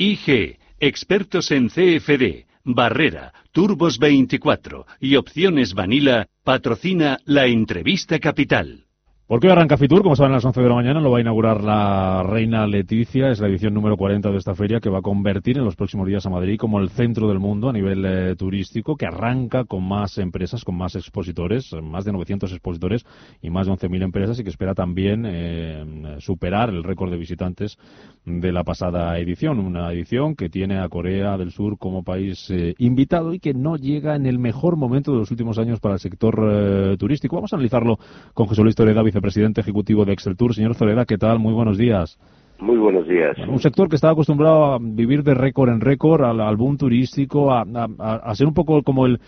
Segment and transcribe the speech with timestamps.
[0.00, 8.87] IG, expertos en CFD, Barrera, Turbos 24 y Opciones Vanilla, patrocina la entrevista capital.
[9.28, 10.02] ¿Por qué arranca Fitur?
[10.02, 13.28] Como saben, a las 11 de la mañana lo va a inaugurar la reina Leticia.
[13.28, 16.06] Es la edición número 40 de esta feria que va a convertir en los próximos
[16.06, 19.86] días a Madrid como el centro del mundo a nivel eh, turístico, que arranca con
[19.86, 23.04] más empresas, con más expositores, más de 900 expositores
[23.42, 27.76] y más de 11.000 empresas y que espera también eh, superar el récord de visitantes
[28.24, 29.58] de la pasada edición.
[29.58, 33.76] Una edición que tiene a Corea del Sur como país eh, invitado y que no
[33.76, 37.36] llega en el mejor momento de los últimos años para el sector turístico.
[37.36, 37.98] Vamos a analizarlo
[38.32, 40.54] con Jesús Luis Toreda, presidente ejecutivo de Excel Tour.
[40.54, 41.38] Señor Zoreda, ¿qué tal?
[41.38, 42.18] Muy buenos días.
[42.60, 43.36] Muy buenos días.
[43.46, 48.34] un sector que está acostumbrado a vivir de récord en récord, al, boom turístico, a,
[48.34, 49.20] ser un poco como el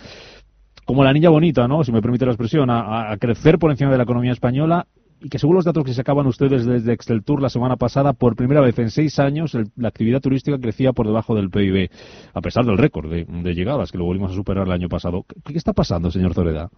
[0.85, 1.85] como la niña bonita, ¿no?
[1.85, 4.87] Si me permite la expresión, a, crecer por encima de la economía española
[5.21, 8.15] y que según los datos que se acaban ustedes desde Excel Tour la semana pasada,
[8.15, 11.91] por primera vez en seis años la actividad turística crecía por debajo del PIB,
[12.35, 15.25] a pesar del récord de, llegadas que lo volvimos a superar el año pasado.
[15.29, 16.71] ¿Qué, qué está pasando, señor Zoreda?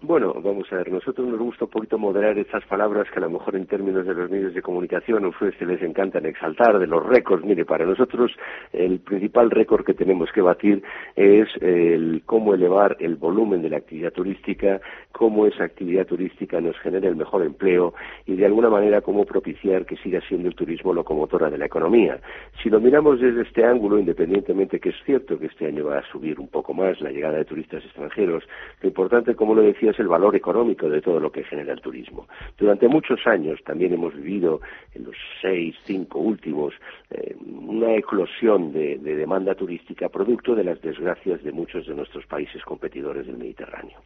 [0.00, 3.30] Bueno, vamos a ver, nosotros nos gusta un poquito moderar estas palabras que a lo
[3.30, 7.04] mejor en términos de los medios de comunicación a ustedes les encantan exaltar, de los
[7.04, 7.44] récords.
[7.44, 8.30] Mire, para nosotros
[8.72, 10.84] el principal récord que tenemos que batir
[11.16, 16.78] es el cómo elevar el volumen de la actividad turística, cómo esa actividad turística nos
[16.78, 17.92] genera el mejor empleo
[18.24, 22.20] y de alguna manera cómo propiciar que siga siendo el turismo locomotora de la economía.
[22.62, 26.12] Si lo miramos desde este ángulo, independientemente que es cierto que este año va a
[26.12, 28.44] subir un poco más la llegada de turistas extranjeros,
[28.80, 31.80] lo importante, como lo decía, es el valor económico de todo lo que genera el
[31.80, 32.26] turismo.
[32.56, 34.60] Durante muchos años también hemos vivido,
[34.94, 36.74] en los seis, cinco últimos,
[37.10, 37.36] eh,
[37.68, 43.26] una eclosión de, demanda turística producto de las desgracias de muchos de nuestros países competidores
[43.26, 43.98] del Mediterráneo.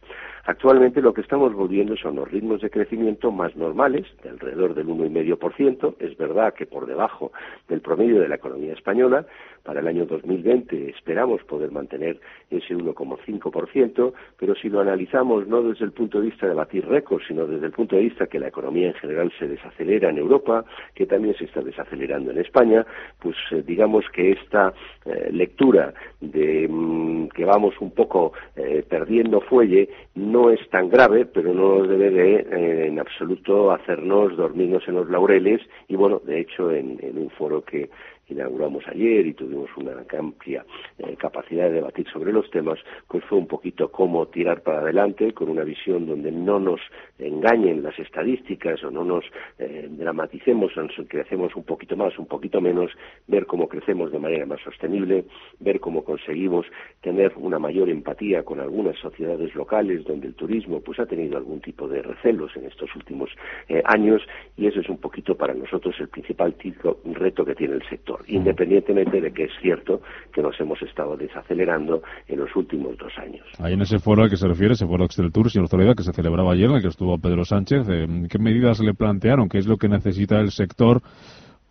[0.45, 4.87] Actualmente lo que estamos volviendo son los ritmos de crecimiento más normales, de alrededor del
[4.87, 5.95] 1,5%.
[5.99, 7.31] Es verdad que por debajo
[7.67, 9.25] del promedio de la economía española.
[9.63, 12.19] Para el año 2020 esperamos poder mantener
[12.49, 17.25] ese 1,5%, pero si lo analizamos no desde el punto de vista de batir récords,
[17.27, 20.63] sino desde el punto de vista que la economía en general se desacelera en Europa,
[20.93, 22.85] que también se está desacelerando en España,
[23.19, 24.73] pues eh, digamos que esta
[25.05, 31.25] eh, lectura de mm, que vamos un poco eh, perdiendo fuelle no es tan grave,
[31.25, 36.41] pero no nos debe de en absoluto hacernos dormirnos en los laureles y bueno, de
[36.41, 37.89] hecho en un foro que
[38.27, 40.65] inauguramos ayer y tuvimos una amplia
[40.97, 45.33] eh, capacidad de debatir sobre los temas, pues fue un poquito cómo tirar para adelante
[45.33, 46.79] con una visión donde no nos
[47.19, 49.25] engañen las estadísticas o no nos
[49.59, 50.71] eh, dramaticemos,
[51.07, 52.91] crecemos un poquito más, un poquito menos,
[53.27, 55.25] ver cómo crecemos de manera más sostenible,
[55.59, 56.65] ver cómo conseguimos
[57.01, 61.61] tener una mayor empatía con algunas sociedades locales donde el turismo pues ha tenido algún
[61.61, 63.29] tipo de recelos en estos últimos
[63.67, 64.21] eh, años
[64.57, 66.55] y eso es un poquito para nosotros el principal
[67.05, 70.01] reto que tiene el sector independientemente de que es cierto
[70.33, 73.45] que nos hemos estado desacelerando en los últimos dos años.
[73.59, 76.03] Ahí en ese foro al que se refiere, ese foro Excel Tour, señor Zoreda, que
[76.03, 79.49] se celebraba ayer, en el que estuvo Pedro Sánchez, eh, ¿qué medidas le plantearon?
[79.49, 81.01] ¿Qué es lo que necesita el sector?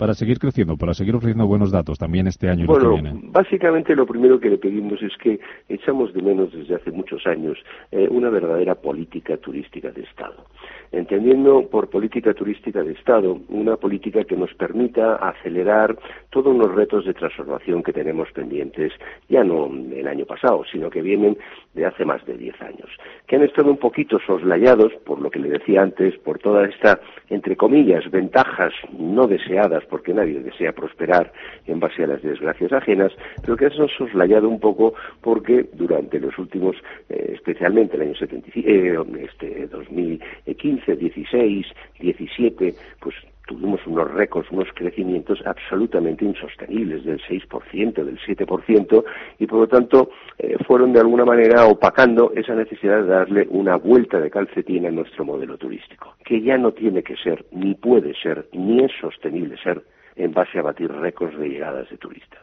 [0.03, 3.21] Para seguir creciendo, para seguir ofreciendo buenos datos también este año y bueno, que viene?
[3.31, 7.57] Básicamente lo primero que le pedimos es que echamos de menos desde hace muchos años
[7.93, 10.45] eh, una verdadera política turística de Estado
[10.93, 15.97] entendiendo por política turística de Estado una política que nos permita acelerar
[16.31, 18.93] todos los retos de transformación que tenemos pendientes,
[19.29, 21.39] ya no el año pasado, sino que vienen
[21.75, 22.91] de hace más de diez años,
[23.27, 27.01] que han estado un poquito soslayados, por lo que le decía antes, por toda esta,
[27.31, 31.31] entre comillas, ventajas no deseadas, porque nadie desea prosperar
[31.67, 33.13] en base a las desgracias ajenas,
[33.43, 36.77] pero que han soslayado un poco porque durante los últimos,
[37.11, 41.67] eh, especialmente el año 75, eh, este, 2015, 16,
[42.01, 43.15] 17, pues
[43.47, 49.05] tuvimos unos récords, unos crecimientos absolutamente insostenibles del 6%, del 7%,
[49.39, 53.77] y por lo tanto eh, fueron de alguna manera opacando esa necesidad de darle una
[53.77, 58.15] vuelta de calcetín a nuestro modelo turístico, que ya no tiene que ser, ni puede
[58.15, 59.83] ser, ni es sostenible ser
[60.17, 62.43] en base a batir récords de llegadas de turistas.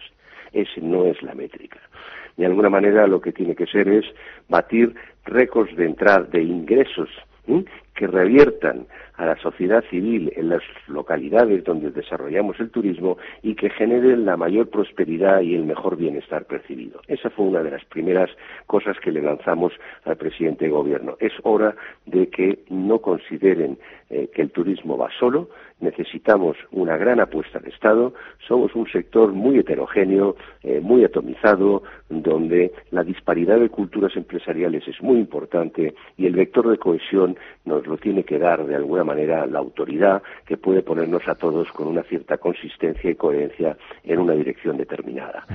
[0.52, 1.80] Ese no es la métrica.
[2.36, 4.06] De alguna manera lo que tiene que ser es
[4.48, 7.10] batir récords de entrada de ingresos
[8.00, 8.88] que reviertan
[9.18, 14.38] a la sociedad civil en las localidades donde desarrollamos el turismo y que generen la
[14.38, 17.02] mayor prosperidad y el mejor bienestar percibido.
[17.10, 18.30] Esa fue una de las primeras
[18.68, 19.74] cosas que le lanzamos
[20.06, 21.18] al presidente de gobierno.
[21.20, 21.76] Es hora
[22.06, 23.78] de que no consideren
[24.10, 25.50] eh, que el turismo va solo,
[25.82, 28.14] necesitamos una gran apuesta de Estado,
[28.48, 35.02] somos un sector muy heterogéneo, eh, muy atomizado, donde la disparidad de culturas empresariales es
[35.02, 39.46] muy importante y el vector de cohesión nos lo tiene que dar de alguna manera
[39.46, 44.34] la autoridad que puede ponernos a todos con una cierta consistencia y coherencia en una
[44.34, 45.46] dirección determinada.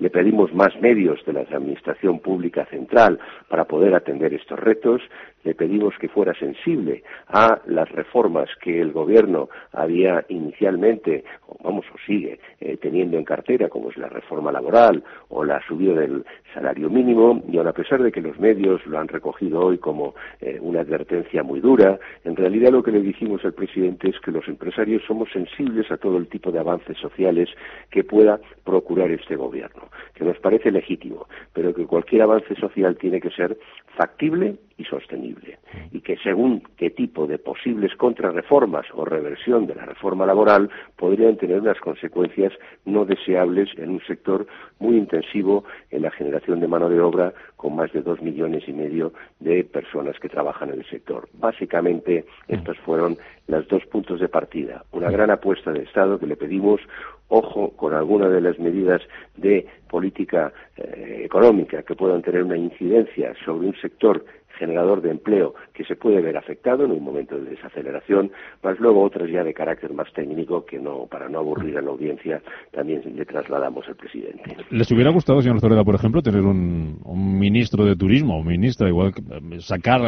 [0.00, 3.18] Le pedimos más medios de la Administración Pública Central
[3.48, 5.02] para poder atender estos retos.
[5.44, 11.24] Le pedimos que fuera sensible a las reformas que el Gobierno había inicialmente,
[11.62, 16.00] vamos, o sigue eh, teniendo en cartera, como es la reforma laboral o la subida
[16.00, 16.24] del
[16.54, 17.42] salario mínimo.
[17.46, 21.42] Y a pesar de que los medios lo han recogido hoy como eh, una advertencia
[21.42, 25.30] muy dura, en realidad lo que le dijimos al presidente es que los empresarios somos
[25.30, 27.50] sensibles a todo el tipo de avances sociales
[27.90, 33.20] que pueda procurar este Gobierno que nos parece legítimo, pero que cualquier avance social tiene
[33.20, 33.58] que ser
[33.96, 35.58] factible y sostenible,
[35.92, 41.36] y que según qué tipo de posibles contrarreformas o reversión de la reforma laboral podrían
[41.36, 42.52] tener unas consecuencias
[42.86, 44.46] no deseables en un sector
[44.78, 48.72] muy intensivo en la generación de mano de obra con más de dos millones y
[48.72, 51.28] medio de personas que trabajan en el sector.
[51.34, 54.84] Básicamente, estos fueron los dos puntos de partida.
[54.92, 56.80] Una gran apuesta de Estado que le pedimos,
[57.28, 59.02] ojo con algunas de las medidas
[59.36, 64.24] de política eh, económica que puedan tener una incidencia sobre un sector
[64.60, 68.30] generador de empleo que se puede ver afectado en un momento de desaceleración,
[68.62, 71.90] más luego otras ya de carácter más técnico que no, para no aburrir a la
[71.90, 74.56] audiencia, también le trasladamos al presidente.
[74.70, 77.00] ¿Les hubiera gustado, señor Zoreda, por ejemplo, tener un,
[77.40, 80.02] ministro de turismo o ministra, igual eh, sacar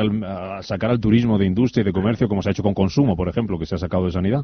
[0.60, 3.28] sacar al turismo de industria y de comercio como se ha hecho con consumo, por
[3.28, 4.42] ejemplo, que se ha sacado de sanidad?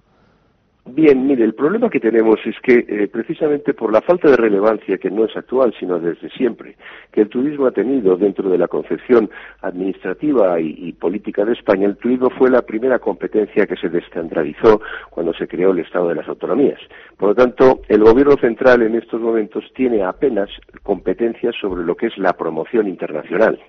[0.87, 4.97] Bien, mire, el problema que tenemos es que eh, precisamente por la falta de relevancia,
[4.97, 6.77] que no es actual, sino desde siempre,
[7.13, 9.29] que el turismo ha tenido dentro de la concepción
[9.61, 14.81] administrativa y, política de España, el turismo fue la primera competencia que se descentralizó
[15.11, 16.81] cuando se creó el Estado de las Autonomías.
[17.19, 20.49] Por lo tanto, el Gobierno central en estos momentos tiene apenas
[20.83, 23.61] competencias sobre lo que es la promoción internacional.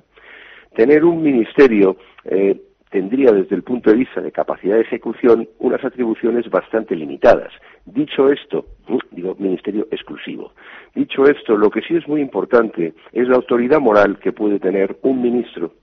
[0.73, 2.55] Tener un ministerio eh,
[2.89, 7.53] tendría desde el punto de vista de capacidad de ejecución unas atribuciones bastante limitadas.
[7.85, 8.65] Dicho esto,
[9.11, 10.53] digo ministerio exclusivo.
[10.95, 14.97] Dicho esto, lo que sí es muy importante es la autoridad moral que puede tener
[15.03, 15.73] un ministro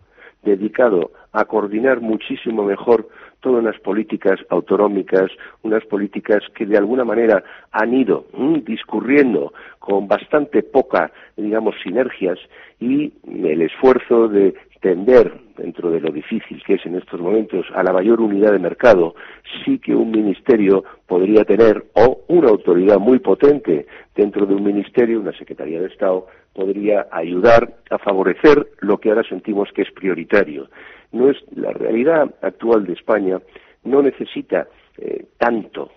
[0.42, 3.08] dedicado a coordinar muchísimo mejor
[3.40, 5.30] todas las políticas autonómicas,
[5.62, 8.26] unas políticas que de alguna manera han ido
[8.64, 12.38] discurriendo con bastante poca, digamos, sinergias
[12.80, 14.54] y el esfuerzo de
[14.86, 18.60] tender, dentro de lo difícil que es en estos momentos, a la mayor unidad de
[18.60, 19.16] mercado,
[19.64, 25.18] sí que un ministerio podría tener, o una autoridad muy potente dentro de un ministerio,
[25.18, 30.68] una Secretaría de Estado, podría ayudar a favorecer lo que ahora sentimos que es prioritario.
[31.10, 33.40] No es la realidad actual de España
[33.82, 34.68] no necesita
[34.98, 35.90] eh, tanto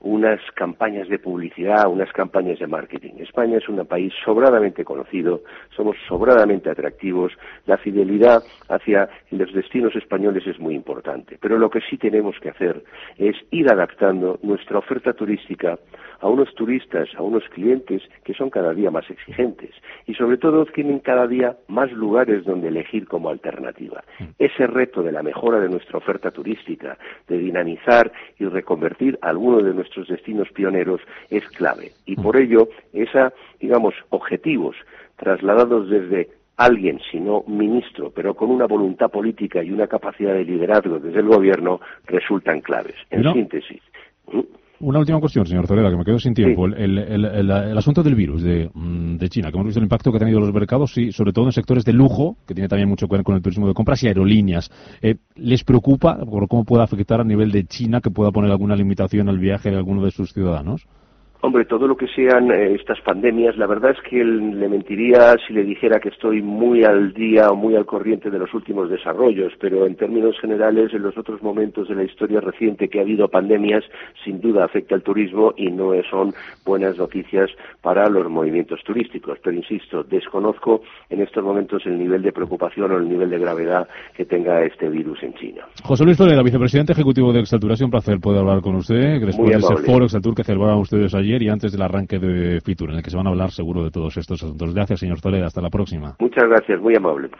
[0.00, 3.14] unas campañas de publicidad, unas campañas de marketing.
[3.18, 5.42] España es un país sobradamente conocido,
[5.76, 7.32] somos sobradamente atractivos,
[7.66, 11.38] la fidelidad hacia los destinos españoles es muy importante.
[11.40, 12.82] Pero lo que sí tenemos que hacer
[13.18, 15.78] es ir adaptando nuestra oferta turística
[16.22, 19.70] a unos turistas, a unos clientes que son cada día más exigentes
[20.06, 24.02] y sobre todo tienen cada día más lugares donde elegir como alternativa.
[24.18, 24.24] Mm.
[24.38, 26.96] Ese reto de la mejora de nuestra oferta turística,
[27.28, 31.90] de dinamizar y reconvertir algunos de nuestros destinos pioneros es clave.
[32.06, 34.76] Y por ello, esa, digamos, objetivos
[35.16, 41.00] trasladados desde alguien, sino ministro, pero con una voluntad política y una capacidad de liderazgo
[41.00, 42.94] desde el gobierno, resultan claves.
[43.10, 43.82] En síntesis.
[44.82, 46.66] Una última cuestión, señor Zoreda, que me quedo sin tiempo.
[46.66, 50.40] El, asunto del virus mm, de, China, que hemos visto el impacto que ha tenido
[50.40, 53.22] los mercados, y sobre todo en sectores de lujo, que tiene también mucho que ver
[53.22, 54.72] con el turismo de compras y aerolíneas.
[55.00, 58.74] Eh, ¿Les preocupa por cómo puede afectar a nivel de China que pueda poner alguna
[58.74, 60.88] limitación al viaje de alguno de sus ciudadanos?
[61.44, 65.52] Hombre, todo lo que sean eh, estas pandemias, la verdad es que le mentiría si
[65.52, 69.52] le dijera que estoy muy al día o muy al corriente de los últimos desarrollos,
[69.58, 73.26] pero en términos generales, en los otros momentos de la historia reciente que ha habido
[73.26, 73.82] pandemias,
[74.24, 76.32] sin duda afecta al turismo y no son
[76.64, 79.36] buenas noticias para los movimientos turísticos.
[79.42, 83.88] Pero insisto, desconozco en estos momentos el nivel de preocupación o el nivel de gravedad
[84.16, 85.62] que tenga este virus en China.
[85.82, 89.56] José Luis Toledo, vicepresidente ejecutivo de Exaltura, un placer poder hablar con usted, después de
[89.56, 93.02] ese foro Exaltur que celebraban ustedes allí y antes del arranque de Fitur, en el
[93.02, 94.74] que se van a hablar seguro de todos estos asuntos.
[94.74, 95.46] Gracias, señor Toledo.
[95.46, 96.16] Hasta la próxima.
[96.18, 97.30] Muchas gracias, muy amable.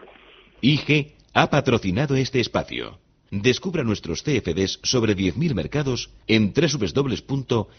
[0.61, 2.99] IG ha patrocinado este espacio.
[3.30, 7.72] Descubra nuestros CFDs sobre 10.000 mercados en www.ig.com.